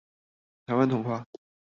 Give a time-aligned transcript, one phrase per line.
[0.65, 1.27] 臺灣童話